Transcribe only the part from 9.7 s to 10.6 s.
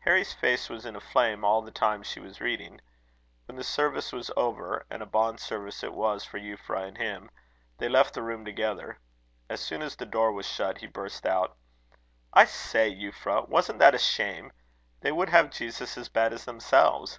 as the door was